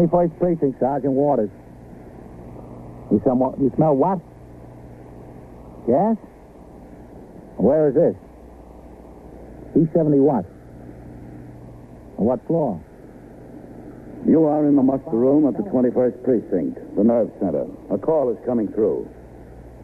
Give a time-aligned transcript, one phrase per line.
[0.00, 1.50] 21st Precinct, Sergeant Waters.
[3.10, 4.18] You, somewhat, you smell what?
[5.86, 6.16] Gas?
[7.56, 8.16] Where is this?
[9.76, 10.46] B70 what?
[12.18, 12.80] On what floor?
[14.26, 17.66] You are in the muster room at the 21st Precinct, the nerve center.
[17.90, 19.08] A call is coming through.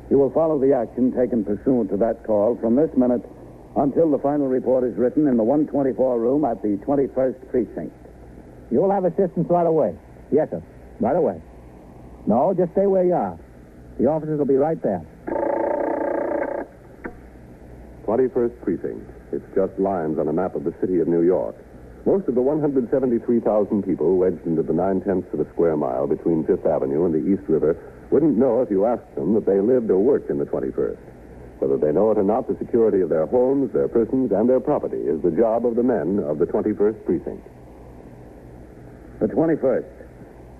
[0.08, 3.24] You will follow the action taken pursuant to that call from this minute
[3.76, 7.92] until the final report is written in the 124 room at the 21st Precinct.
[8.70, 9.94] You'll have assistance right away.
[10.30, 10.62] Yes, sir.
[11.00, 11.40] Right away.
[12.26, 13.38] No, just stay where you are.
[13.98, 15.04] The officers will be right there.
[18.04, 19.10] 21st Precinct.
[19.32, 21.56] It's just lines on a map of the city of New York.
[22.06, 26.46] Most of the 173,000 people wedged into the nine tenths of a square mile between
[26.46, 27.76] Fifth Avenue and the East River
[28.12, 30.98] wouldn't know if you asked them that they lived or worked in the 21st.
[31.58, 34.60] Whether they know it or not, the security of their homes, their persons, and their
[34.60, 37.44] property is the job of the men of the 21st Precinct.
[39.18, 39.95] The 21st.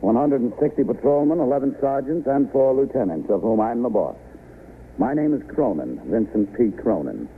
[0.07, 4.15] 160 patrolmen, 11 sergeants, and four lieutenants, of whom I'm the boss.
[4.99, 6.71] My name is Cronin, Vincent P.
[6.71, 7.29] Cronin.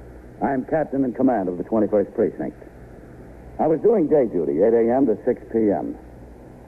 [0.45, 2.63] I am captain in command of the 21st Precinct.
[3.59, 5.07] I was doing day duty, 8 a.m.
[5.07, 5.97] to 6 p.m.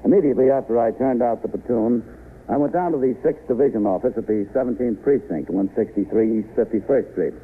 [0.03, 2.03] Immediately after I turned out the platoon,
[2.48, 7.12] I went down to the 6th Division office at the 17th Precinct, 163 East 51st
[7.12, 7.35] Street,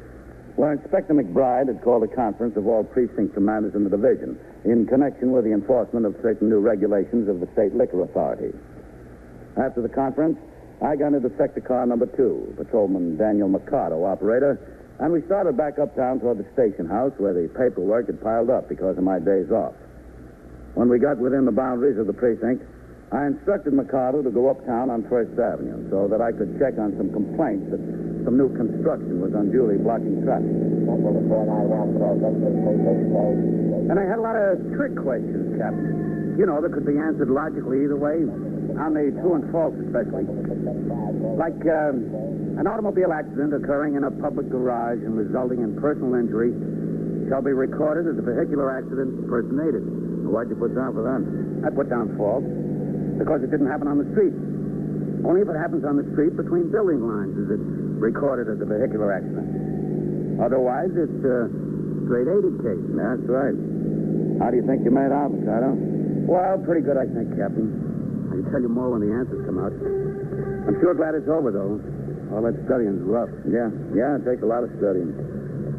[0.57, 4.87] where Inspector McBride had called a conference of all precinct commanders in the division in
[4.87, 8.57] connection with the enforcement of certain new regulations of the State Liquor Authority.
[9.55, 10.37] After the conference,
[10.81, 14.57] I got into sector car number two, Patrolman Daniel Mercado, operator,
[14.99, 18.67] and we started back uptown toward the station house where the paperwork had piled up
[18.67, 19.75] because of my days off.
[20.73, 22.65] When we got within the boundaries of the precinct,
[23.11, 26.97] I instructed Mercado to go uptown on First Avenue so that I could check on
[26.97, 30.51] some complaints that some new construction was unduly blocking traffic.
[30.51, 30.91] And
[33.95, 36.35] I had a lot of trick questions, Captain.
[36.35, 38.27] You know, that could be answered logically either way,
[38.75, 40.27] on the true and false especially.
[41.39, 46.51] Like um, an automobile accident occurring in a public garage and resulting in personal injury
[47.31, 49.87] shall be recorded as a vehicular accident personated.
[50.27, 51.23] Why'd you put down for that?
[51.63, 52.43] I put down false
[53.23, 54.35] because it didn't happen on the street.
[55.23, 58.67] Only if it happens on the street between building lines is it recorded as a
[58.67, 60.39] vehicular accident.
[60.41, 61.49] Otherwise, it's a
[62.05, 62.85] straight aided case.
[62.93, 63.57] That's right.
[64.39, 65.73] How do you think you made out, Mikado?
[66.29, 68.29] Well, pretty good, I think, Captain.
[68.29, 69.73] I can tell you more when the answers come out.
[69.73, 71.81] I'm sure glad it's over, though.
[72.35, 73.31] All that studying's rough.
[73.47, 75.15] Yeah, yeah, it takes a lot of studying.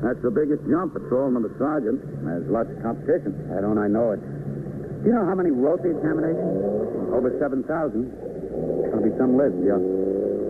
[0.02, 2.00] That's the biggest jump, patrolman to sergeant.
[2.24, 3.34] There's lots of competition.
[3.52, 4.22] I don't I know it.
[4.22, 7.14] Do you know how many wrote the examination?
[7.14, 7.66] Over 7,000.
[7.68, 9.78] There'll be some list, yeah.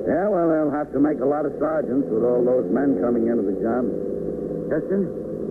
[0.08, 3.28] Yeah, well, they'll have to make a lot of sergeants with all those men coming
[3.28, 3.84] into the job.
[4.72, 5.04] Justin.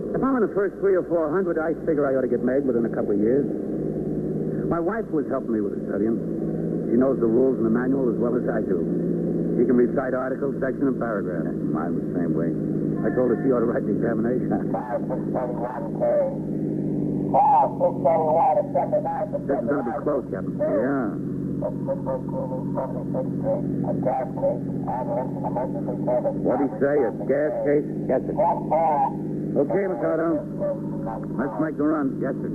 [0.08, 2.42] If I'm in the first three or four hundred, I figure I ought to get
[2.42, 3.44] made within a couple of years.
[4.66, 6.16] My wife was helping me with the studying.
[6.90, 8.82] She knows the rules and the manual as well as I do.
[9.60, 11.52] She can recite articles, section, and paragraph.
[11.54, 12.50] Mine was the same way.
[13.04, 14.48] I told her she ought to write the examination.
[19.44, 20.56] This is going to be close, Captain.
[20.56, 21.37] Yeah.
[26.46, 27.02] What'd he say?
[27.02, 27.82] A gas case?
[28.06, 28.34] Yes, sir.
[29.58, 30.38] Okay, Mikado.
[31.34, 32.18] Let's make the run.
[32.22, 32.50] Yes, sir.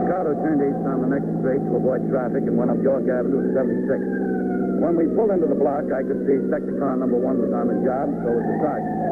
[0.00, 3.44] Mikado turned east on the next straight to avoid traffic and went up York Avenue
[3.44, 4.00] to 76.
[4.80, 7.68] When we pulled into the block, I could see sector car number one was on
[7.68, 9.04] the job, so was the sergeant's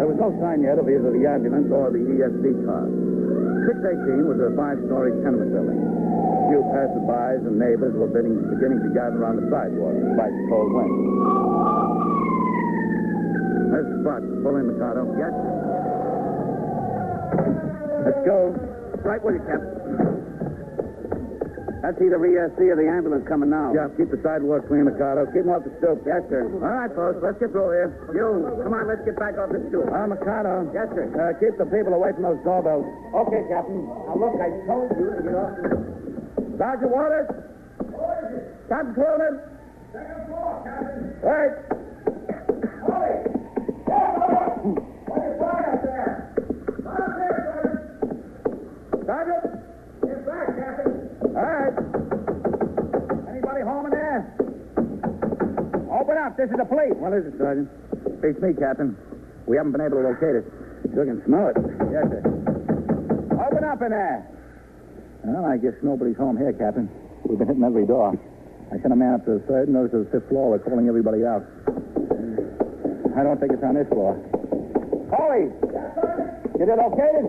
[0.00, 2.88] There was no sign yet of either the ambulance or the ESD car.
[3.68, 5.76] 618 was a five-story tenement building.
[5.76, 10.44] A few passerbys and neighbors were beginning, beginning to gather on the sidewalk despite the
[10.48, 10.96] cold wind.
[13.76, 14.24] There's the spot.
[14.40, 15.04] Pull in, Mikado.
[15.20, 15.36] Yes.
[18.00, 18.56] Let's go.
[19.04, 20.09] Right with you,
[21.80, 21.90] Captain.
[21.90, 23.72] That's either ESC or the ambulance coming now.
[23.74, 25.26] Yeah, keep the sidewalk clean, Mikado.
[25.32, 26.04] Keep them off the stoop.
[26.06, 26.44] Yes, sir.
[26.44, 27.90] All right, folks, let's get through here.
[28.12, 29.88] You, come on, let's get back off the stoop.
[29.88, 30.68] Ah, Mikado.
[30.76, 31.08] Yes, sir.
[31.16, 32.84] Uh, keep the people away from those doorbells.
[33.14, 33.80] Okay, Captain.
[33.86, 35.70] Now, look, I told you to get off the...
[36.60, 37.28] Sergeant Waters?
[38.68, 39.40] Captain Cronin?
[39.92, 41.16] Second floor, Captain.
[41.24, 41.54] Right.
[42.84, 43.29] Ollie!
[56.20, 56.36] Up.
[56.36, 56.92] This is the police.
[57.00, 57.68] What is it, Sergeant?
[58.22, 58.96] It's me, Captain.
[59.48, 60.46] We haven't been able to locate it.
[60.92, 61.56] You can smell it.
[61.88, 62.22] Yes, sir.
[63.40, 64.28] Open up in there.
[65.24, 66.88] Well, I guess nobody's home here, Captain.
[67.24, 68.12] We've been hitting every door.
[68.68, 70.50] I sent a man up to the third, and noticed to the fifth floor.
[70.50, 71.42] We're calling everybody out.
[73.16, 74.14] I don't think it's on this floor.
[75.10, 75.50] Polly!
[76.60, 77.26] You it located?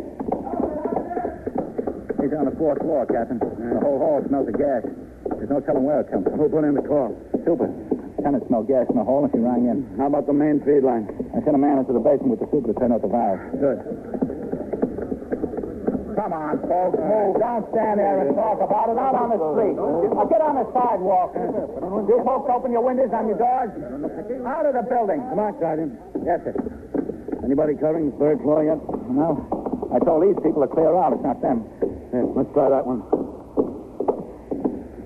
[2.22, 3.40] He's on the fourth floor, Captain.
[3.40, 4.84] The whole hall smells of gas.
[5.40, 6.38] There's no telling where it comes from.
[6.38, 7.18] Who put in the call?
[7.44, 7.72] Super.
[8.22, 9.98] Tenant smelled gas in the hall and she rang in.
[9.98, 11.10] How about the main feed line?
[11.34, 13.42] I sent a man into the basement with the super to turn out the valve.
[13.58, 13.80] Good.
[16.14, 17.02] Come on, folks.
[17.02, 17.42] Move.
[17.42, 18.98] Don't stand there and talk about it.
[19.02, 19.74] Out on the street.
[19.74, 21.34] Now get on the sidewalk.
[21.34, 23.74] Do you folks open your windows on your doors.
[24.46, 25.18] Out of the building.
[25.34, 25.98] Come on, Sergeant.
[26.22, 26.54] Yes, sir.
[27.42, 28.78] Anybody covering the third floor yet?
[29.10, 29.34] No.
[29.90, 31.12] I told these people to clear out.
[31.18, 31.66] It's not them.
[32.14, 33.02] Yes, let's try that one.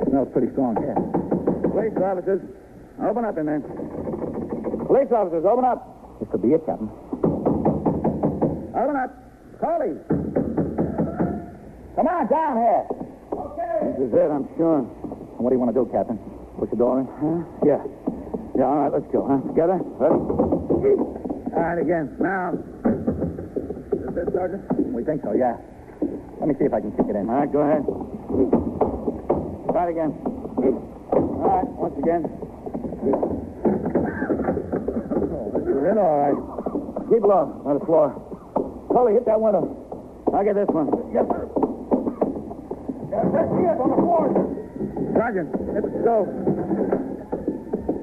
[0.09, 0.99] Smells pretty strong here.
[1.71, 2.41] Police officers,
[3.05, 3.61] open up in there.
[4.87, 6.19] Police officers, open up.
[6.19, 6.89] This could be it, Captain.
[8.73, 9.11] Open up.
[9.61, 9.95] Coley.
[11.95, 12.83] Come on, down here.
[13.31, 13.95] Okay.
[13.97, 14.81] This is it, I'm sure.
[15.39, 16.19] What do you want to do, Captain?
[16.59, 17.07] Push the door in?
[17.19, 17.43] Huh?
[17.63, 17.83] Yeah.
[18.55, 19.39] Yeah, all right, let's go, huh?
[19.47, 19.79] Together?
[19.99, 20.15] Ready?
[20.15, 22.15] All right, again.
[22.19, 22.55] Now.
[22.55, 24.63] Is this, Sergeant?
[24.91, 25.57] We think so, yeah.
[26.39, 27.29] Let me see if I can kick it in.
[27.29, 27.83] All right, go ahead.
[29.71, 30.11] Try it again.
[31.11, 32.44] All right, once again.
[33.13, 33.21] Oh,
[35.53, 36.37] this is it, all right.
[37.09, 38.09] Keep low on the floor.
[38.89, 39.69] Coley, hit that window.
[40.33, 40.89] I'll get this one.
[41.13, 41.45] Yes, sir.
[43.15, 44.25] Let's see it on the floor.
[45.15, 46.27] Sergeant, hit the stove.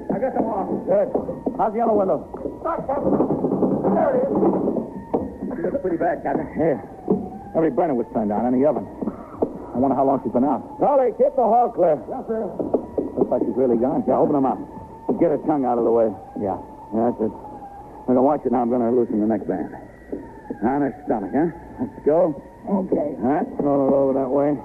[0.09, 0.69] I got them off.
[0.87, 1.09] Good.
[1.57, 2.23] How's the other window?
[2.61, 3.11] Stop, Captain.
[3.93, 4.31] There it is.
[5.53, 6.47] She looks pretty bad, Captain.
[6.57, 6.81] Yeah.
[7.53, 8.87] Every burner was turned on in the oven.
[9.73, 10.61] I wonder how long she's been out.
[10.79, 11.97] Charlie, keep the hall clear.
[12.09, 12.45] Yes, sir.
[13.17, 14.01] Looks like she's really gone.
[14.07, 14.57] Yeah, open them up.
[15.19, 16.09] Get her tongue out of the way.
[16.41, 16.57] Yeah.
[16.93, 17.33] Yeah, that's it.
[17.33, 18.61] I'm going to watch it now.
[18.61, 19.73] I'm going to loosen the neck band.
[20.63, 21.49] On her stomach, huh?
[21.79, 22.35] Let's go.
[22.63, 23.19] Okay.
[23.19, 24.55] All right, roll it over that way.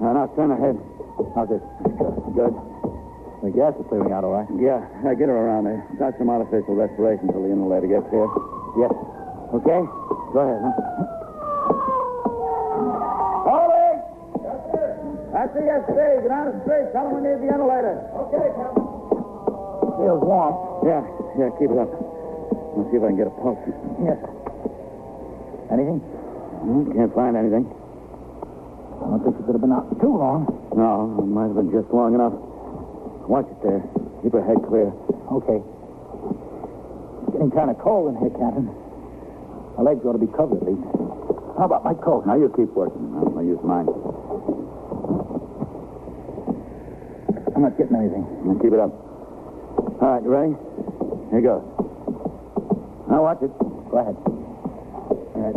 [0.00, 0.76] Now, now turn her head.
[1.32, 1.62] How's it?
[2.36, 2.52] Good.
[3.40, 4.48] The gas is clearing out all right.
[4.60, 5.80] Yeah, I get her around there.
[5.96, 8.28] Start some artificial respiration until the inhalator gets here.
[8.76, 8.92] Yes.
[9.56, 9.80] Okay?
[10.36, 10.76] Go ahead, huh?
[13.48, 13.88] Holy!
[14.44, 14.88] Yes, sir.
[15.32, 15.96] That's the SC.
[16.24, 16.92] Get on the street.
[16.92, 17.96] Tell them we need the inhalator.
[18.28, 18.89] Okay, Captain.
[20.00, 20.56] Feels warm.
[20.80, 21.04] Yeah,
[21.36, 21.92] yeah, keep it up.
[22.72, 23.60] Let's see if I can get a pulse.
[24.00, 24.16] Yes.
[25.68, 26.00] Anything?
[26.00, 27.68] Hmm, can't find anything.
[27.68, 30.48] I don't think she could have been out too long.
[30.72, 32.32] No, it might have been just long enough.
[33.28, 33.84] Watch it there.
[34.24, 34.88] Keep her head clear.
[35.36, 35.60] Okay.
[35.60, 38.72] It's getting kind of cold in here, Captain.
[39.76, 40.80] My legs ought to be covered at least.
[41.60, 42.24] How about my coat?
[42.24, 43.04] Now you keep working.
[43.20, 43.84] I'll, I'll use mine.
[47.52, 48.24] I'm not getting anything.
[48.48, 49.09] Now keep it up.
[50.00, 50.56] All right, you ready?
[51.28, 51.60] Here goes.
[53.04, 53.52] Now watch it.
[53.92, 54.16] Go ahead.
[54.16, 55.56] All right.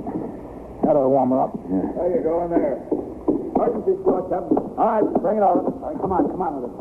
[0.84, 1.56] That'll warm her up.
[1.72, 1.88] Yeah.
[1.96, 2.76] There you go in there.
[3.56, 4.60] Emergency squad, Captain.
[4.76, 5.64] All right, bring it over.
[5.64, 6.76] All right, come on, come on with it.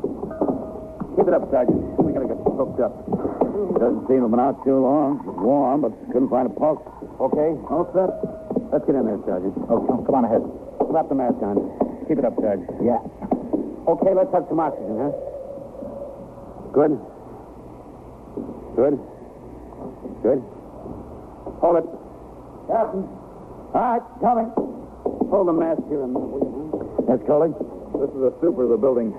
[1.15, 1.79] Keep it up, Sergeant.
[2.03, 2.99] We gotta get hooked up.
[3.79, 5.23] Doesn't seem to have been out too long.
[5.23, 6.83] It's warm, but couldn't find a pulse.
[7.23, 7.55] Okay.
[7.71, 8.11] All set.
[8.75, 9.55] Let's get in there, Sergeant.
[9.71, 10.43] Oh, okay, come on ahead.
[10.91, 11.63] Slap the mask on.
[12.11, 12.67] Keep it up, Sergeant.
[12.83, 12.99] Yeah.
[13.87, 15.15] Okay, let's have some oxygen, huh?
[16.75, 16.99] Good.
[18.77, 18.97] Good.
[20.23, 20.41] Good.
[21.61, 21.87] Hold it.
[22.69, 23.05] Captain.
[23.75, 24.49] All right, coming.
[25.31, 26.53] Hold the mask here a minute, will you,
[27.09, 27.17] huh?
[27.17, 27.51] Yes, Coley?
[28.01, 29.13] This is the super of the building.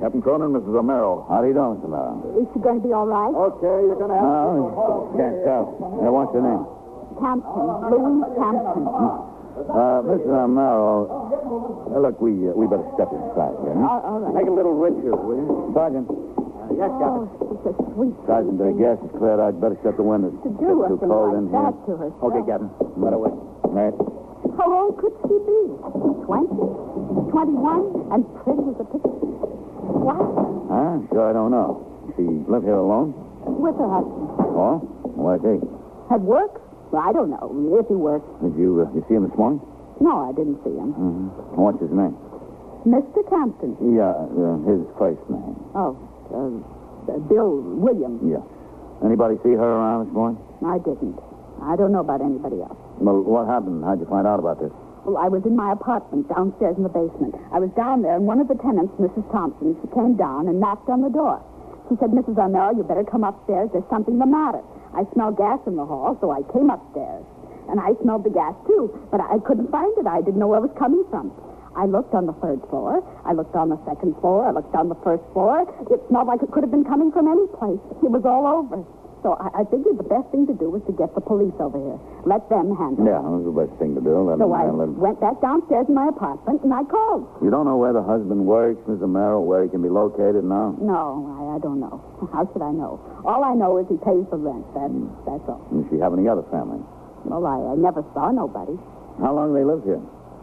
[0.00, 0.70] Captain Cronin, Mrs.
[0.70, 1.26] Romero.
[1.28, 1.90] How do you do, Mr.
[1.90, 2.22] Merrill?
[2.38, 3.34] Is she going to be all right?
[3.34, 4.54] Okay, you're going to have to...
[4.70, 5.64] No, can't tell.
[6.02, 6.62] Now, what's your name?
[7.18, 7.66] Campton.
[7.90, 8.86] Louise Campton.
[9.60, 10.30] Uh, Mrs.
[10.30, 11.04] Romero,
[11.92, 13.92] uh, look, we uh, we better step inside here, huh?
[13.92, 14.32] All- all right.
[14.40, 15.74] Make it a little richer, will you?
[15.76, 16.06] Sergeant.
[16.80, 17.28] Yes, Captain.
[17.28, 19.52] Oh, she's a sweet Sergeant, the gas is cleared out.
[19.60, 20.32] Better shut the windows.
[20.42, 21.92] to do It's too cold like in that here.
[21.92, 22.24] to herself.
[22.32, 22.70] Okay, Captain.
[22.96, 23.32] Right away.
[23.68, 23.94] Right.
[24.56, 25.60] How old could she be?
[26.24, 26.64] Twenty?
[27.36, 27.84] Twenty-one?
[28.16, 29.12] And pretty as a picture.
[29.92, 30.24] What?
[30.72, 31.04] Huh?
[31.12, 31.84] Sure, I don't know.
[32.16, 33.12] She live here alone?
[33.44, 34.40] With her husband.
[34.56, 34.80] Oh?
[35.20, 35.60] Why's he?
[36.12, 36.58] At work?
[36.90, 37.44] Well, I don't know.
[37.78, 38.26] If he works.
[38.42, 39.60] Did you, uh, you see him this morning?
[40.00, 40.96] No, I didn't see him.
[40.96, 41.60] Mm-hmm.
[41.60, 42.16] What's his name?
[42.88, 43.20] Mr.
[43.28, 43.76] Campton.
[43.94, 45.54] Yeah, uh, his first name.
[45.76, 45.94] Oh,
[46.32, 48.20] uh, uh, Bill Williams.
[48.24, 48.42] Yeah.
[49.04, 50.38] Anybody see her around this morning?
[50.64, 51.18] I didn't.
[51.62, 52.76] I don't know about anybody else.
[53.00, 53.84] Well, what happened?
[53.84, 54.72] How'd you find out about this?
[55.04, 57.32] Well, I was in my apartment downstairs in the basement.
[57.52, 59.24] I was down there, and one of the tenants, Mrs.
[59.32, 61.40] Thompson, she came down and knocked on the door.
[61.88, 62.36] She said, Mrs.
[62.36, 63.72] Armero, you better come upstairs.
[63.72, 64.60] There's something the matter.
[64.92, 67.24] I smell gas in the hall, so I came upstairs.
[67.68, 70.06] And I smelled the gas, too, but I couldn't find it.
[70.06, 71.32] I didn't know where it was coming from.
[71.76, 72.98] I looked on the third floor.
[73.24, 74.46] I looked on the second floor.
[74.46, 75.62] I looked on the first floor.
[75.90, 77.78] It smelled like it could have been coming from any place.
[78.02, 78.82] It was all over.
[79.22, 81.76] So I, I figured the best thing to do was to get the police over
[81.76, 82.00] here.
[82.24, 83.12] Let them handle it.
[83.12, 84.16] Yeah, that was the best thing to do.
[84.24, 84.96] Let So him I handle it.
[84.96, 87.28] went back downstairs in my apartment and I called.
[87.44, 89.04] You don't know where the husband works, Mrs.
[89.04, 90.72] Merrill, where he can be located now?
[90.80, 92.00] No, I, I don't know.
[92.32, 92.96] How should I know?
[93.28, 94.64] All I know is he pays the rent.
[94.72, 95.12] That's mm.
[95.28, 95.60] that's all.
[95.68, 96.80] Does she have any other family?
[97.28, 98.72] Well, I, I never saw nobody.
[99.20, 100.00] How long have they lived here?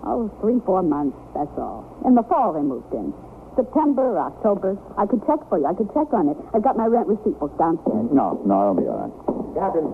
[0.07, 1.83] Oh, three, four months, that's all.
[2.07, 3.11] In the fall they moved in.
[3.59, 4.77] September, October.
[4.95, 5.65] I could check for you.
[5.67, 6.37] I could check on it.
[6.55, 8.07] I've got my rent receipt book downstairs.
[8.13, 9.13] No, no, it'll be all right.
[9.57, 9.89] Captain,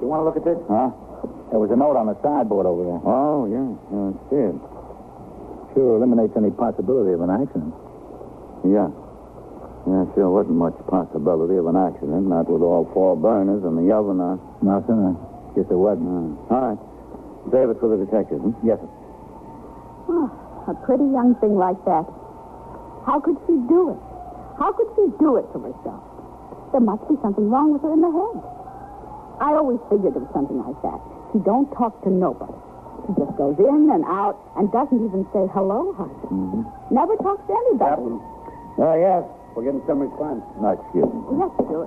[0.00, 0.56] you want to look at this?
[0.70, 0.94] Huh?
[1.52, 3.02] There was a note on the sideboard over there.
[3.04, 3.68] Oh, yeah.
[3.90, 4.56] Yeah, it's it.
[5.74, 7.74] Sure eliminates any possibility of an accident.
[8.64, 8.88] Yeah.
[9.90, 13.90] Yeah, sure wasn't much possibility of an accident, not with all four burners and the
[13.90, 14.38] oven on.
[14.62, 14.94] No, sir.
[15.58, 16.38] Guess there wasn't.
[16.48, 16.80] All right.
[17.50, 18.54] Save it for the detective, hmm?
[18.62, 18.99] Yes, sir.
[20.10, 20.26] Oh,
[20.66, 22.02] a pretty young thing like that.
[23.06, 24.00] How could she do it?
[24.58, 26.02] How could she do it to herself?
[26.74, 28.36] There must be something wrong with her in the head.
[29.40, 30.98] I always figured it was something like that.
[31.32, 32.52] She don't talk to nobody.
[33.06, 36.12] She just goes in and out and doesn't even say hello, honey.
[36.28, 36.94] Mm-hmm.
[36.94, 38.20] Never talks to anybody.
[38.82, 39.24] Oh, yes.
[39.54, 40.44] We're getting some response.
[40.60, 41.20] No, excuse me.
[41.38, 41.86] Yes, sure.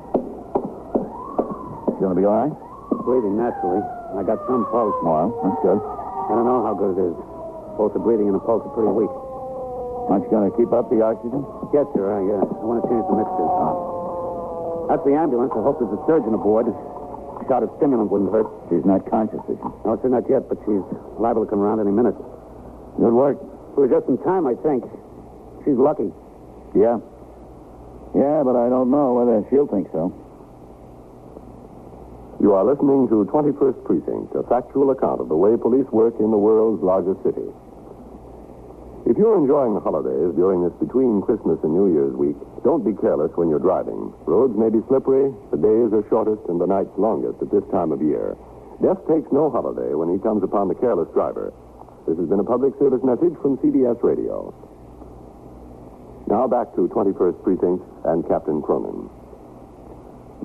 [1.96, 2.56] You gonna be all right?
[3.06, 3.84] Breathing naturally.
[4.18, 4.96] I got some pulse.
[5.04, 5.80] Well, that's good.
[5.80, 7.33] I don't know how good it is.
[7.78, 9.12] Both the breathing and the pulse are pretty weak.
[10.10, 11.42] Aren't you gonna keep up the oxygen?
[11.72, 12.06] Yes, sir.
[12.12, 13.50] I, uh, I want to change the mixture.
[14.92, 15.56] That's the ambulance.
[15.56, 16.68] I hope there's a surgeon aboard.
[16.68, 18.48] A shot of stimulant wouldn't hurt.
[18.70, 19.68] She's not conscious, is she?
[19.88, 20.84] No, sir, not yet, but she's
[21.18, 22.16] liable to come around any minute.
[23.00, 23.40] Good work.
[23.76, 24.84] We were just in time, I think.
[25.64, 26.12] She's lucky.
[26.76, 27.00] Yeah.
[28.14, 30.12] Yeah, but I don't know whether she'll think so.
[32.44, 36.30] You are listening to 21st Precinct, a factual account of the way police work in
[36.30, 37.48] the world's largest city.
[39.06, 42.96] If you're enjoying the holidays during this between Christmas and New Year's week, don't be
[42.96, 44.16] careless when you're driving.
[44.24, 47.92] Roads may be slippery, the days are shortest, and the nights longest at this time
[47.92, 48.38] of year.
[48.82, 51.52] Death takes no holiday when he comes upon the careless driver.
[52.08, 54.56] This has been a public service message from CBS Radio.
[56.28, 59.12] Now back to 21st Precinct and Captain Cronin.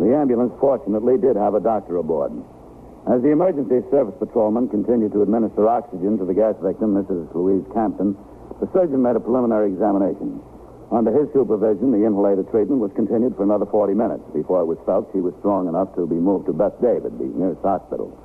[0.02, 2.34] The ambulance fortunately did have a doctor aboard.
[3.06, 7.32] As the emergency service patrolman continued to administer oxygen to the gas victim, Mrs.
[7.34, 8.18] Louise Campton,
[8.60, 10.42] the surgeon made a preliminary examination.
[10.90, 14.78] Under his supervision, the inhalator treatment was continued for another 40 minutes before it was
[14.86, 18.16] felt she was strong enough to be moved to Beth David, the nearest hospital.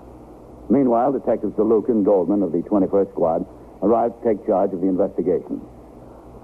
[0.70, 3.46] Meanwhile, Detectives DeLuca and Goldman of the 21st Squad
[3.84, 5.60] arrived to take charge of the investigation.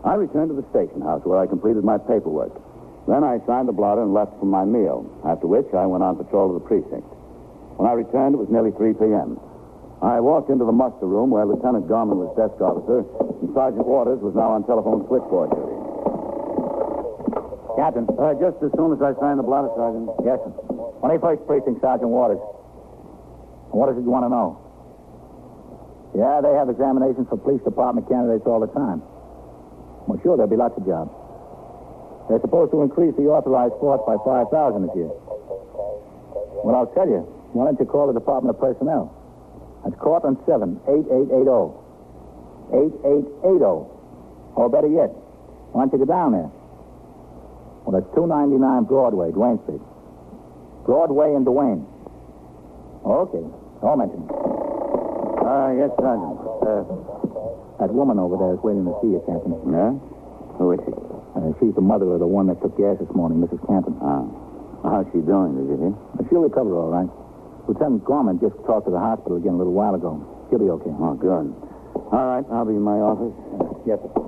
[0.03, 2.51] I returned to the station house where I completed my paperwork.
[3.07, 6.19] Then I signed the blotter and left for my meal, after which I went on
[6.19, 7.07] patrol of the precinct.
[7.79, 9.39] When I returned, it was nearly 3 p.m.
[9.99, 13.03] I walked into the muster room where Lieutenant Gorman was desk officer
[13.43, 15.75] and Sergeant Waters was now on telephone switchboard duty.
[17.75, 18.07] Captain.
[18.15, 20.07] Uh, just as soon as I signed the blotter, Sergeant.
[20.23, 20.51] Yes, sir.
[21.03, 22.39] 21st Precinct, Sergeant Waters.
[23.75, 24.59] What is it you want to know?
[26.15, 29.03] Yeah, they have examinations for police department candidates all the time.
[30.07, 31.11] Well, sure, there'll be lots of jobs.
[32.31, 34.47] They're supposed to increase the authorized force by 5,000
[34.87, 35.11] this year.
[36.63, 37.27] Well, I'll tell you.
[37.51, 39.18] Why don't you call the Department of Personnel?
[39.83, 41.73] That's Cortlandt 7 8880.
[42.69, 43.87] 8880.
[44.55, 45.09] Or better yet,
[45.71, 46.49] why don't you go down there?
[47.87, 49.81] Well, that's 299 Broadway, Duane Street.
[50.85, 51.85] Broadway and Duane.
[53.05, 53.45] Okay.
[53.81, 54.29] I'll mention it.
[54.29, 56.35] Uh, yes, Sergeant.
[56.61, 56.83] Uh,
[57.79, 59.55] That woman over there is waiting to see you, Captain.
[59.71, 59.95] yeah?
[60.59, 60.91] Who is she?
[60.91, 63.63] Uh, she's the mother of the one that took gas this morning, Mrs.
[63.65, 63.95] Campton.
[64.03, 64.27] Ah.
[64.83, 65.93] How's she doing, did you hear?
[66.27, 67.07] She'll recover all right.
[67.69, 70.17] Lieutenant Gorman just talked to the hospital again a little while ago.
[70.49, 70.89] He'll be okay.
[70.89, 71.53] Oh, good.
[72.09, 73.29] All right, I'll be in my office.
[73.85, 74.25] Yes, sir.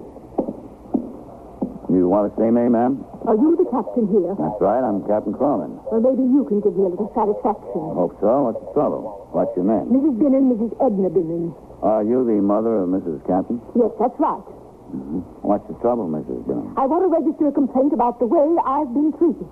[1.89, 3.01] You want to see me, ma'am?
[3.25, 4.37] Are you the captain here?
[4.37, 5.73] That's right, I'm Captain Cronin.
[5.89, 7.81] Well, maybe you can give me a little satisfaction.
[7.81, 8.29] I Hope so.
[8.45, 9.25] What's the trouble?
[9.33, 9.89] What's your name?
[9.89, 10.21] Mrs.
[10.21, 10.71] Binnon, Mrs.
[10.77, 11.51] Edna Binnon.
[11.81, 13.25] Are you the mother of Mrs.
[13.25, 13.57] Campton?
[13.73, 14.45] Yes, that's right.
[14.93, 15.25] Mm-hmm.
[15.41, 16.45] What's the trouble, Mrs.
[16.45, 16.77] Bingham?
[16.77, 19.49] I want to register a complaint about the way I've been treated.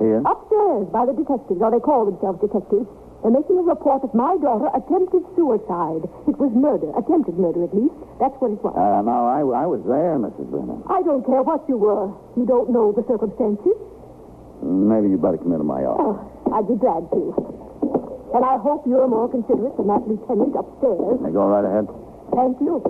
[0.00, 0.24] Here?
[0.24, 2.88] Upstairs by the detectives, or they call themselves detectives.
[3.22, 6.08] They're making a report that my daughter attempted suicide.
[6.24, 7.92] It was murder, attempted murder at least.
[8.16, 8.72] That's what it was.
[8.72, 10.48] Uh, no, I, I was there, Mrs.
[10.48, 10.80] Bingham.
[10.88, 12.08] I don't care what you were.
[12.40, 13.76] You don't know the circumstances.
[14.64, 16.16] Maybe you'd better come into my office.
[16.16, 17.32] Oh, I'd be glad to.
[18.32, 21.20] And I hope you're more considerate than that lieutenant upstairs.
[21.20, 21.88] Now, go right ahead.
[22.32, 22.80] Thank you.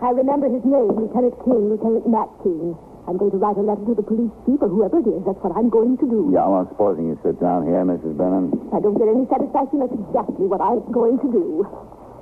[0.00, 2.72] I remember his name, Lieutenant King, Lieutenant Matt King.
[3.10, 5.18] I'm going to write a letter to the police chief or whoever it is.
[5.26, 6.30] That's what I'm going to do.
[6.30, 8.14] Yeah, well, supposing you sit down here, Mrs.
[8.14, 8.54] Bennon.
[8.54, 11.66] If I don't get any satisfaction, that's exactly what I'm going to do.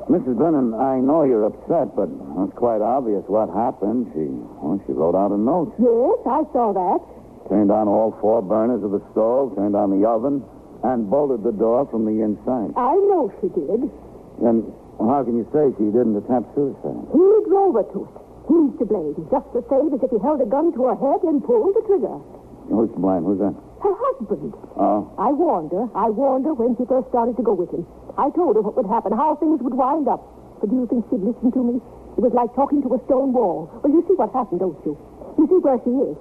[0.09, 0.40] Mrs.
[0.40, 4.09] Bennon, I know you're upset, but it's quite obvious what happened.
[4.16, 4.33] She,
[4.64, 5.76] well, she wrote out a note.
[5.76, 7.04] Yes, I saw that.
[7.52, 10.40] Turned on all four burners of the stove, turned on the oven,
[10.88, 12.73] and bolted the door from the inside.
[12.80, 13.92] I know she did.
[14.40, 14.64] Then
[14.97, 17.12] how can you say she didn't attempt suicide?
[17.12, 18.28] He drove her to it.
[18.49, 21.21] He's to blame, just the same as if he held a gun to her head
[21.28, 22.17] and pulled the trigger.
[22.73, 23.25] Who's to blame?
[23.25, 23.52] Who's that?
[23.85, 24.57] Her husband.
[24.76, 25.12] Oh?
[25.21, 25.87] I warned her.
[25.95, 27.85] I warned her when she first started to go with him.
[28.17, 30.25] I told her what would happen, how things would wind up.
[30.61, 31.76] But do you think she'd listen to me?
[32.17, 33.71] It was like talking to a stone wall.
[33.85, 34.99] Well, you see what happened, don't you?
[35.38, 36.17] You see where she is.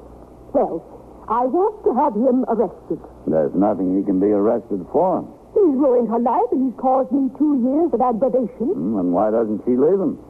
[0.53, 0.83] Well,
[1.25, 3.01] I want to have him arrested.
[3.25, 5.25] There's nothing he can be arrested for.
[5.57, 8.77] He's ruined her life, and he's caused me two years of aggravation.
[8.77, 10.21] Hmm, and why doesn't she leave him?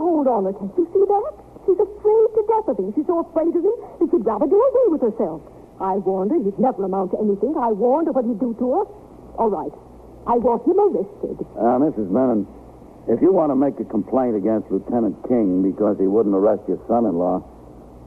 [0.00, 0.52] He's got a stranglehold on her.
[0.56, 1.32] Can't you see that?
[1.66, 2.88] She's afraid to death of him.
[2.96, 5.42] She's so afraid of him that she'd rather do away with herself.
[5.80, 7.54] I warned her he'd never amount to anything.
[7.56, 8.84] I warned her what he'd do to her.
[9.36, 9.72] All right.
[10.26, 11.36] I want him arrested.
[11.56, 12.08] Uh, Mrs.
[12.12, 12.44] Menon,
[13.08, 16.80] if you want to make a complaint against Lieutenant King because he wouldn't arrest your
[16.88, 17.40] son-in-law,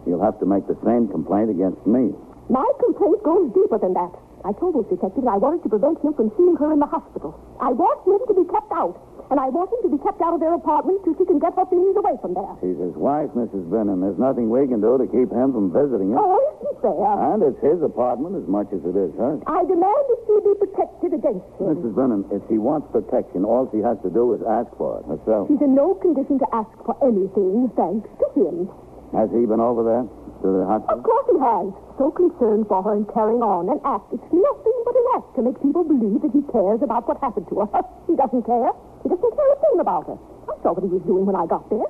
[0.05, 2.13] you'll have to make the same complaint against me.
[2.49, 4.13] My complaint goes deeper than that.
[4.45, 7.33] I told those detectives I wanted to prevent him from seeing her in the hospital.
[7.61, 8.99] I want him to be kept out.
[9.33, 11.57] And I want him to be kept out of their apartment till she can get
[11.57, 12.53] her things away from there.
[12.61, 13.65] He's his wife, Mrs.
[13.65, 14.05] Benham.
[14.05, 16.21] There's nothing we can do to keep him from visiting her.
[16.21, 17.17] Oh, isn't there?
[17.33, 19.41] And it's his apartment as much as it is hers.
[19.49, 21.65] I demand that she be protected against him.
[21.65, 21.97] Mrs.
[21.97, 25.49] Benham, if she wants protection, all she has to do is ask for it herself.
[25.49, 28.69] She's in no condition to ask for anything, thanks to him.
[29.17, 30.93] Has he been over there to the hospital?
[30.93, 31.65] Of course he has.
[31.97, 34.13] So concerned for her and carrying on an act.
[34.13, 37.49] It's nothing but an act to make people believe that he cares about what happened
[37.49, 37.81] to her.
[38.05, 38.69] he doesn't care.
[39.03, 40.17] He doesn't care a thing about her.
[40.47, 41.85] I saw what he was doing when I got there.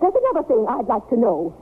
[0.00, 1.52] There's another thing I'd like to know.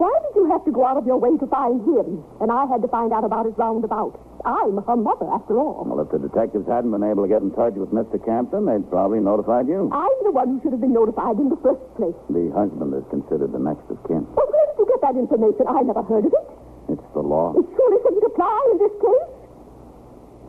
[0.00, 2.64] Why did you have to go out of your way to find him, and I
[2.64, 4.16] had to find out about his roundabout?
[4.44, 5.84] I'm her mother, after all.
[5.84, 8.16] Well, if the detectives hadn't been able to get in touch with Mr.
[8.24, 9.92] Campton, they'd probably notified you.
[9.92, 12.16] I'm the one who should have been notified in the first place.
[12.32, 14.24] The husband is considered the next of kin.
[14.32, 15.68] Well, where did you get that information?
[15.68, 16.46] I never heard of it.
[16.96, 17.52] It's the law.
[17.52, 19.28] It surely shouldn't apply in this case.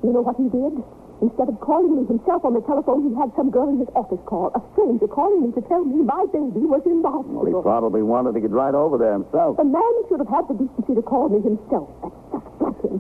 [0.08, 0.80] You know what he did?
[1.22, 4.18] Instead of calling me himself on the telephone, he had some girl in his office
[4.26, 7.54] call, a stranger calling me to tell me my baby was in the Well, he
[7.62, 9.58] probably wanted to get right over there himself.
[9.58, 11.94] the man should have had the decency to call me himself.
[12.02, 12.98] That's just like him.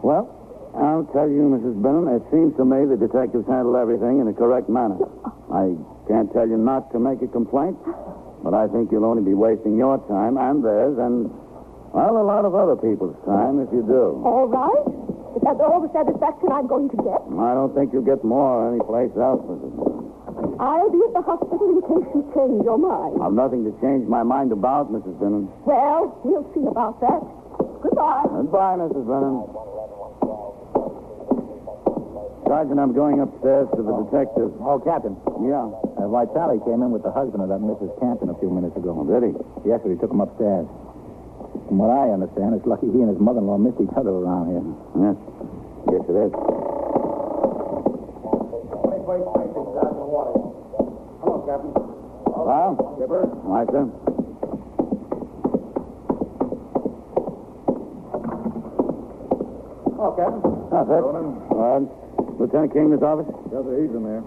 [0.00, 0.32] Well,
[0.80, 1.76] I'll tell you, Mrs.
[1.84, 4.96] Benham, it seems to me the detectives handled everything in a correct manner.
[5.52, 5.76] I
[6.08, 7.76] can't tell you not to make a complaint,
[8.44, 11.28] but I think you'll only be wasting your time and theirs and,
[11.92, 14.22] well, a lot of other people's time if you do.
[14.24, 15.07] All right?
[15.38, 17.22] Is that all the satisfaction I'm going to get?
[17.38, 19.70] I don't think you'll get more anyplace else, Mrs.
[19.70, 20.58] Benham.
[20.58, 23.22] I'll be at the hospital in case you change your mind.
[23.22, 25.14] I've nothing to change my mind about, Mrs.
[25.22, 25.46] Benham.
[25.62, 27.22] Well, we'll see about that.
[27.86, 28.26] Goodbye.
[28.34, 29.06] Goodbye, Mrs.
[29.06, 29.46] Benham.
[32.50, 34.50] Sergeant, I'm going upstairs to the detective.
[34.58, 35.14] Oh, Captain.
[35.46, 35.70] Yeah.
[36.02, 37.94] Uh, Vitale came in with the husband of that Mrs.
[38.02, 38.90] Campton a few minutes ago.
[38.90, 39.32] Oh, did he?
[39.68, 39.94] Yes, sir.
[39.94, 40.66] He took him upstairs.
[41.68, 44.64] From what I understand, it's lucky he and his mother-in-law missed each other around here.
[45.04, 45.16] Yes.
[45.92, 46.32] Yes, it is.
[51.20, 51.72] Hello, Captain.
[52.24, 52.72] Well?
[52.96, 53.28] Skipper.
[53.44, 53.84] Why, sir?
[59.92, 60.40] Hello, Captain.
[60.72, 61.04] That's it.
[61.52, 61.84] Uh,
[62.40, 63.28] Lieutenant King, this office?
[63.52, 64.24] Yes, sir, he's in there.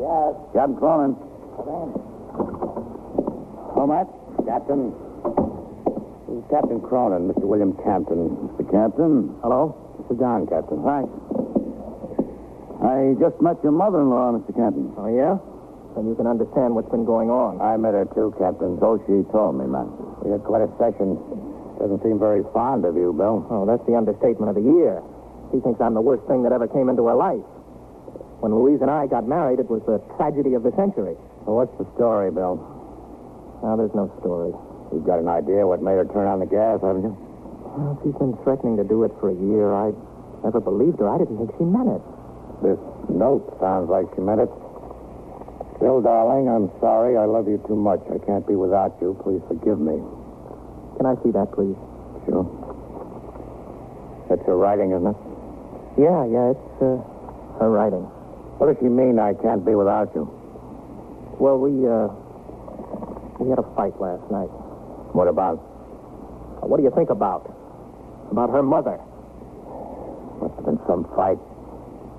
[0.00, 0.40] Yes.
[0.56, 1.12] Captain Cronin.
[3.76, 4.08] Oh, Matt?
[4.50, 4.90] Captain.
[6.26, 7.46] This is Captain Cronin, Mr.
[7.46, 8.50] William Campton.
[8.50, 8.66] Mr.
[8.66, 9.30] Captain.
[9.46, 9.78] Hello?
[10.10, 10.82] Sit down, Captain.
[10.82, 11.14] Thanks.
[12.82, 14.50] I just met your mother-in-law, Mr.
[14.50, 14.90] Campton.
[14.98, 15.38] Oh, yeah?
[15.94, 17.62] Then you can understand what's been going on.
[17.62, 18.74] I met her, too, Captain.
[18.82, 19.86] So she told me, man.
[20.26, 21.14] We had quite a session.
[21.78, 23.46] Doesn't seem very fond of you, Bill.
[23.54, 24.98] Oh, that's the understatement of the year.
[25.54, 27.46] She thinks I'm the worst thing that ever came into her life.
[28.42, 31.14] When Louise and I got married, it was the tragedy of the century.
[31.46, 32.58] Well, what's the story, Bill?
[33.62, 34.52] Now, there's no story.
[34.92, 37.14] You've got an idea what made her turn on the gas, haven't you?
[37.76, 39.70] Well, she's been threatening to do it for a year.
[39.70, 39.92] I
[40.42, 41.08] never believed her.
[41.08, 42.02] I didn't think she meant it.
[42.64, 44.50] This note sounds like she meant it.
[45.78, 47.16] Bill, darling, I'm sorry.
[47.16, 48.00] I love you too much.
[48.12, 49.16] I can't be without you.
[49.22, 49.96] Please forgive me.
[50.98, 51.76] Can I see that, please?
[52.28, 52.44] Sure.
[54.28, 55.16] That's her writing, isn't it?
[55.96, 57.00] Yeah, yeah, it's uh,
[57.60, 58.04] her writing.
[58.60, 60.28] What does she mean I can't be without you?
[61.40, 62.12] Well, we, uh,
[63.40, 64.52] we had a fight last night.
[65.16, 65.56] What about?
[66.60, 67.48] What do you think about?
[68.30, 69.00] About her mother.
[70.44, 71.40] Must have been some fight.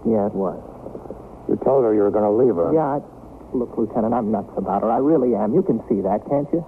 [0.04, 0.58] Yeah, it was.
[1.48, 2.74] You told her you were going to leave her.
[2.74, 3.00] Yeah, I...
[3.54, 4.90] Look, Lieutenant, I'm nuts about her.
[4.90, 5.54] I really am.
[5.54, 6.64] You can see that, can't you?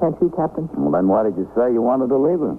[0.00, 0.68] Can't you, Captain?
[0.74, 2.58] Well, then why did you say you wanted to leave her?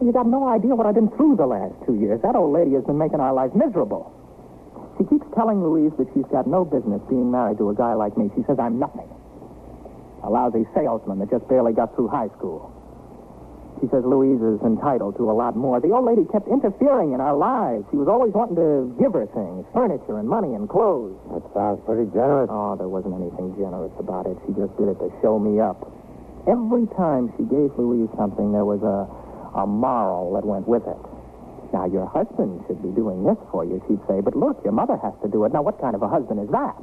[0.00, 2.24] You got no idea what I've been through the last two years.
[2.24, 4.08] That old lady has been making our lives miserable.
[4.96, 8.16] She keeps telling Louise that she's got no business being married to a guy like
[8.16, 8.32] me.
[8.32, 9.08] She says I'm nothing.
[10.22, 12.76] A lousy salesman that just barely got through high school.
[13.80, 15.80] She says Louise is entitled to a lot more.
[15.80, 17.88] The old lady kept interfering in our lives.
[17.88, 21.16] She was always wanting to give her things, furniture and money and clothes.
[21.32, 22.52] That sounds pretty generous.
[22.52, 24.36] Oh, there wasn't anything generous about it.
[24.44, 25.80] She just did it to show me up.
[26.44, 29.08] Every time she gave Louise something, there was a,
[29.56, 31.00] a moral that went with it.
[31.72, 34.98] Now, your husband should be doing this for you, she'd say, but look, your mother
[35.00, 35.52] has to do it.
[35.56, 36.76] Now, what kind of a husband is that?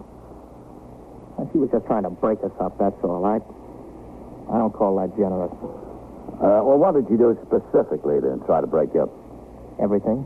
[1.52, 3.24] She was just trying to break us up, that's all.
[3.26, 3.38] I,
[4.50, 5.54] I don't call that generous.
[6.38, 9.12] Uh, well, what did you do specifically to try to break you up?
[9.82, 10.26] Everything.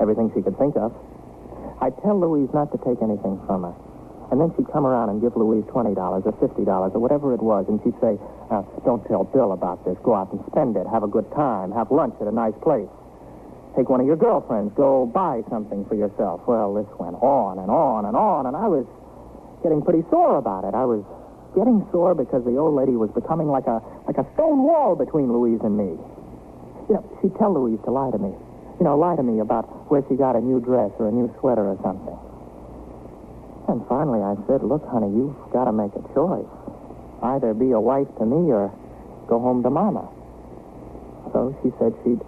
[0.00, 0.94] Everything she could think of.
[1.80, 3.74] I'd tell Louise not to take anything from her.
[4.30, 7.66] And then she'd come around and give Louise $20 or $50 or whatever it was.
[7.68, 8.18] And she'd say,
[8.50, 9.96] uh, don't tell Bill about this.
[10.02, 10.86] Go out and spend it.
[10.86, 11.70] Have a good time.
[11.70, 12.88] Have lunch at a nice place.
[13.76, 14.72] Take one of your girlfriends.
[14.74, 16.40] Go buy something for yourself.
[16.46, 18.46] Well, this went on and on and on.
[18.46, 18.86] And I was
[19.66, 20.78] getting pretty sore about it.
[20.78, 21.02] I was
[21.58, 25.26] getting sore because the old lady was becoming like a, like a stone wall between
[25.26, 25.98] Louise and me.
[26.86, 28.30] You know, she'd tell Louise to lie to me.
[28.78, 31.26] You know, lie to me about where she got a new dress or a new
[31.42, 32.14] sweater or something.
[33.66, 36.46] And finally I said, look, honey, you've got to make a choice.
[37.26, 38.70] Either be a wife to me or
[39.26, 40.06] go home to Mama.
[41.34, 42.22] So she said she'd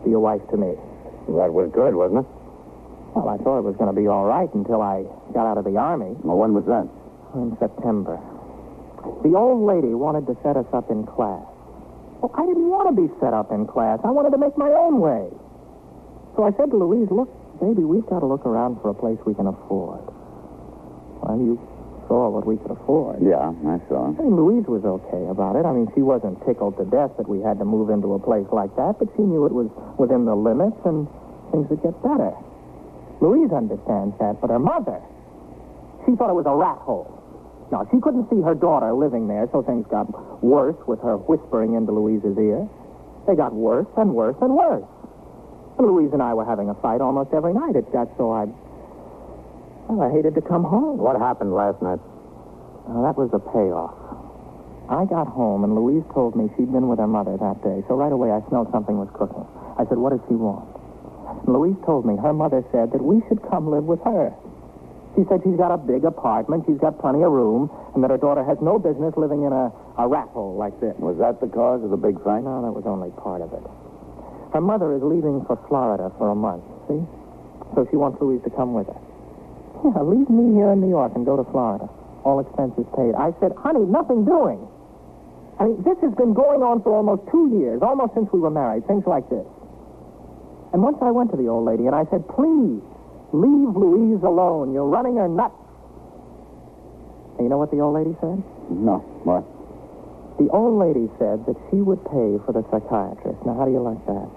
[0.00, 0.72] be a wife to me.
[1.28, 2.28] That was good, wasn't it?
[3.12, 5.64] Well, I thought it was going to be all right until I got out of
[5.64, 6.86] the Army Well, when was that?
[7.34, 8.16] in September.
[9.26, 11.42] The old lady wanted to set us up in class.
[12.22, 13.98] Well, I didn't want to be set up in class.
[14.06, 15.28] I wanted to make my own way.
[16.38, 17.28] So I said to Louise, look,
[17.60, 20.00] baby, we've got to look around for a place we can afford.
[21.20, 21.58] Well, you
[22.08, 23.18] saw what we could afford.
[23.20, 24.14] Yeah, I saw.
[24.14, 25.66] I mean, Louise was okay about it.
[25.66, 28.46] I mean, she wasn't tickled to death that we had to move into a place
[28.52, 29.68] like that, but she knew it was
[29.98, 31.08] within the limits and
[31.52, 32.32] things would get better.
[33.20, 35.00] Louise understands that, but her mother,
[36.06, 37.10] she thought it was a rat hole.
[37.72, 40.06] Now, she couldn't see her daughter living there, so things got
[40.44, 42.68] worse with her whispering into Louise's ear.
[43.26, 44.84] They got worse and worse and worse.
[45.78, 47.74] And Louise and I were having a fight almost every night.
[47.74, 48.44] It got so I,
[49.88, 50.98] well, I hated to come home.
[50.98, 51.98] What happened last night?
[52.86, 53.96] Now, that was the payoff.
[54.92, 57.96] I got home, and Louise told me she'd been with her mother that day, so
[57.96, 59.48] right away I smelled something was cooking.
[59.80, 60.68] I said, what does she want?
[61.48, 64.36] And Louise told me her mother said that we should come live with her.
[65.14, 68.18] She said she's got a big apartment, she's got plenty of room, and that her
[68.18, 70.94] daughter has no business living in a, a rat hole like this.
[70.98, 72.42] Was that the cause of the big fight?
[72.42, 73.62] No, that was only part of it.
[74.52, 76.98] Her mother is leaving for Florida for a month, see?
[77.78, 79.00] So she wants Louise to come with her.
[79.86, 81.86] Yeah, leave me here in New York and go to Florida.
[82.26, 83.14] All expenses paid.
[83.14, 84.66] I said, honey, nothing doing.
[85.60, 88.50] I mean, this has been going on for almost two years, almost since we were
[88.50, 89.46] married, things like this.
[90.72, 92.82] And once I went to the old lady and I said, please,
[93.34, 94.72] leave Louise alone.
[94.72, 95.58] You're running her nuts.
[97.36, 98.38] And you know what the old lady said?
[98.70, 99.02] No.
[99.26, 99.42] What?
[100.38, 103.42] The old lady said that she would pay for the psychiatrist.
[103.42, 104.28] Now, how do you like that?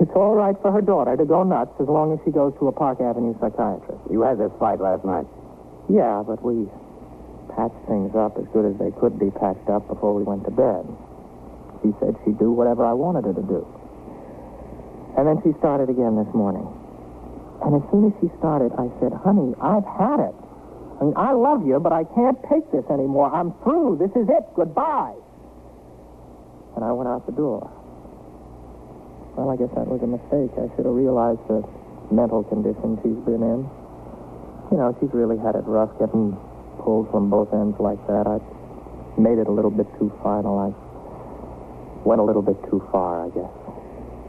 [0.00, 2.68] It's all right for her daughter to go nuts as long as she goes to
[2.68, 4.00] a Park Avenue psychiatrist.
[4.12, 5.24] You had this fight last night.
[5.88, 6.68] Yeah, but we
[7.56, 10.52] patched things up as good as they could be patched up before we went to
[10.52, 10.84] bed.
[11.80, 13.64] She said she'd do whatever I wanted her to do.
[15.16, 16.68] And then she started again this morning.
[17.64, 20.36] And as soon as she started, I said, honey, I've had it.
[21.00, 23.28] I mean, I love you, but I can't take this anymore.
[23.32, 24.00] I'm through.
[24.00, 24.44] This is it.
[24.54, 25.14] Goodbye.
[26.76, 27.68] And I went out the door.
[29.36, 30.52] Well, I guess that was a mistake.
[30.56, 31.60] I should have realized the
[32.10, 33.68] mental condition she's been in.
[34.72, 36.32] You know, she's really had it rough getting
[36.80, 38.24] pulled from both ends like that.
[38.26, 38.40] I
[39.20, 40.56] made it a little bit too final.
[40.58, 40.72] I
[42.04, 43.52] went a little bit too far, I guess.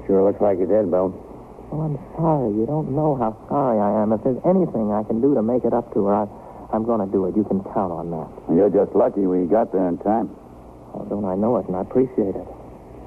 [0.07, 1.26] Sure looks like you did, Bill.
[1.71, 2.55] Well, I'm sorry.
[2.55, 4.13] You don't know how sorry I am.
[4.15, 6.25] If there's anything I can do to make it up to her, I,
[6.71, 7.35] I'm going to do it.
[7.35, 8.27] You can count on that.
[8.55, 10.31] You're just lucky we got there in time.
[10.95, 12.47] Oh, don't I know it, and I appreciate it.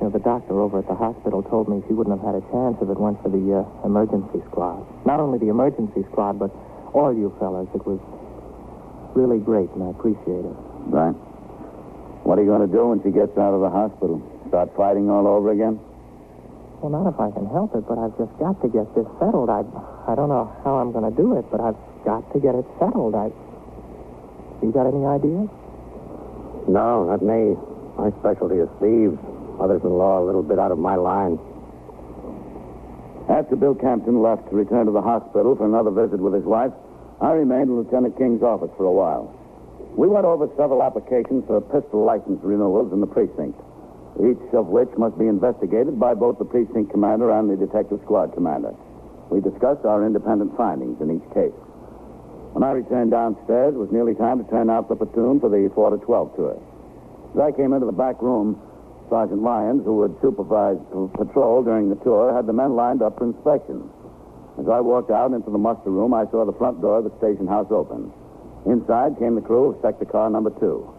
[0.01, 2.44] You know, the doctor over at the hospital told me she wouldn't have had a
[2.53, 4.85] chance if it weren't for the uh, emergency squad.
[5.05, 6.53] Not only the emergency squad, but
[6.92, 7.68] all you fellas.
[7.75, 8.01] It was
[9.16, 10.57] really great, and I appreciate it.
[10.88, 11.16] Right.
[12.25, 14.20] What are you going to do when she gets out of the hospital?
[14.49, 15.81] Start fighting all over again?
[16.81, 19.53] Well, not if I can help it, but I've just got to get this settled.
[19.53, 19.61] I,
[20.09, 22.64] I don't know how I'm going to do it, but I've got to get it
[22.81, 23.14] settled.
[23.14, 23.29] I.
[24.64, 25.49] You got any ideas?
[26.69, 27.57] No, not me.
[28.01, 29.21] My specialty is thieves.
[29.61, 31.38] Mothers-in-law a little bit out of my line.
[33.29, 36.73] After Bill Campton left to return to the hospital for another visit with his wife,
[37.21, 39.37] I remained in Lieutenant King's office for a while.
[39.97, 43.61] We went over several applications for pistol license renewals in the precinct,
[44.18, 48.35] each of which must be investigated by both the precinct commander and the detective squad
[48.35, 48.75] commander.
[49.31, 51.55] We discussed our independent findings in each case.
[52.53, 55.70] When I returned downstairs, it was nearly time to turn out the platoon for the
[55.73, 56.59] 4 to 12 tour.
[57.35, 58.59] As I came into the back room,
[59.09, 60.79] Sergeant Lyons, who would supervise
[61.14, 63.88] patrol during the tour, had the men lined up for inspection.
[64.59, 67.16] As I walked out into the muster room, I saw the front door of the
[67.18, 68.12] station house open.
[68.66, 70.90] Inside came the crew of sector car number two.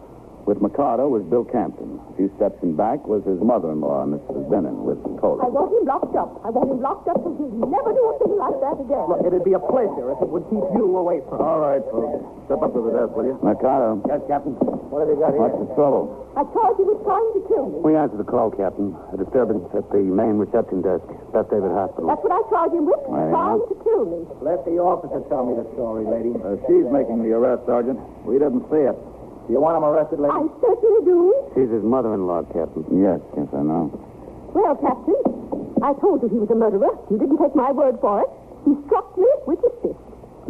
[0.42, 2.02] With Mikado was Bill Campton.
[2.10, 4.50] A few steps in back was his mother-in-law, Mrs.
[4.50, 6.42] Bennon, with I want him locked up.
[6.42, 9.06] I want him locked up so he'll never do a thing like that again.
[9.06, 12.26] Look, it'd be a pleasure if it would keep you away from All right, folks.
[12.50, 13.38] Step up to the desk, will you?
[13.38, 14.02] Mikado.
[14.10, 14.58] Yes, Captain.
[14.90, 15.46] What have you got here?
[15.46, 16.26] What's the trouble?
[16.34, 17.78] I thought he was trying to kill me.
[17.86, 18.98] We answered the call, Captain.
[19.14, 22.10] A disturbance at the main reception desk, Beth David Hospital.
[22.10, 23.30] That's what I charge him with, Well.
[23.30, 24.20] trying to kill me.
[24.42, 26.34] Let the officer tell me the story, lady.
[26.34, 28.02] Uh, she's making the arrest, Sergeant.
[28.26, 28.98] We didn't see it.
[29.46, 30.32] Do you want him arrested, lady?
[30.32, 31.34] I certainly do.
[31.54, 32.86] She's his mother-in-law, Captain.
[32.94, 33.90] Yes, yes, I know.
[34.54, 35.18] Well, Captain,
[35.82, 36.94] I told you he was a murderer.
[37.10, 38.30] You didn't take my word for it.
[38.64, 39.98] He struck me with his fist.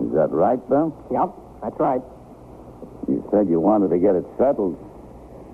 [0.04, 0.92] Is that right, Bill?
[1.10, 1.30] Yep,
[1.62, 2.02] that's right.
[3.08, 4.76] You said you wanted to get it settled.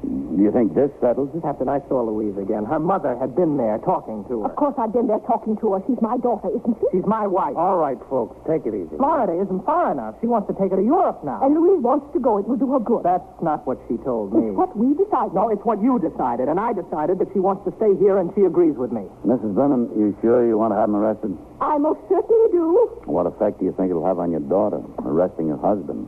[0.02, 1.42] Do you think this settles it?
[1.42, 2.64] Captain, I saw Louise again.
[2.64, 4.50] Her mother had been there talking to her.
[4.50, 5.82] Of course, I've been there talking to her.
[5.90, 6.86] She's my daughter, isn't she?
[6.98, 7.56] She's my wife.
[7.58, 8.94] All right, folks, take it easy.
[8.96, 10.14] Florida isn't far enough.
[10.22, 11.42] She wants to take her to Europe now.
[11.42, 12.38] And Louise wants to go.
[12.38, 13.02] It will do her good.
[13.02, 14.54] That's not what she told me.
[14.54, 15.34] It's what we decided.
[15.34, 18.30] No, it's what you decided, and I decided that she wants to stay here and
[18.38, 19.10] she agrees with me.
[19.26, 19.58] Mrs.
[19.58, 21.34] Bennon, you sure you want to have him arrested?
[21.60, 23.02] I most certainly do.
[23.10, 26.06] What effect do you think it'll have on your daughter, arresting her husband?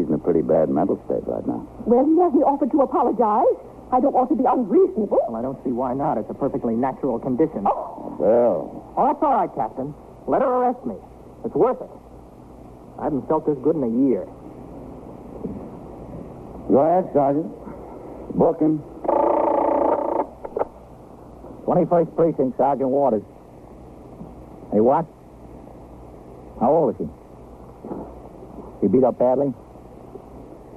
[0.00, 1.60] She's in a pretty bad mental state right now.
[1.84, 3.52] Well, he hasn't offered to apologize.
[3.92, 5.20] I don't want to be unreasonable.
[5.28, 6.16] Well, I don't see why not.
[6.16, 7.68] It's a perfectly natural condition.
[7.68, 9.92] Oh, Bill, Oh, that's all right, Captain.
[10.26, 10.96] Let her arrest me.
[11.44, 11.90] It's worth it.
[12.96, 14.24] I haven't felt this good in a year.
[16.72, 17.52] go ahead, Sergeant.
[18.40, 18.80] Book him.
[21.68, 23.22] 21st Precinct, Sergeant Waters.
[24.72, 25.04] Hey, what?
[26.58, 27.08] How old is he?
[28.80, 29.52] He beat up badly?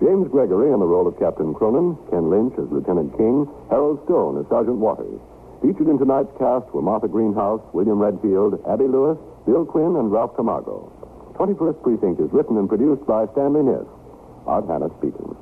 [0.00, 4.40] James Gregory in the role of Captain Cronin, Ken Lynch as Lieutenant King, Harold Stone
[4.40, 5.20] as Sergeant Waters.
[5.60, 10.34] Featured in tonight's cast were Martha Greenhouse, William Redfield, Abby Lewis, Bill Quinn, and Ralph
[10.36, 10.88] Camargo.
[11.36, 13.84] 21st Precinct is written and produced by Stanley Niss.
[14.46, 15.36] Art Hanna speaking.